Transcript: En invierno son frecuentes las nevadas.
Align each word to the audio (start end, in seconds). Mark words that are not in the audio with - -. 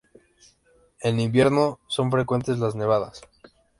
En 1.01 1.19
invierno 1.19 1.79
son 1.87 2.09
frecuentes 2.09 2.57
las 2.57 2.73
nevadas. 2.73 3.21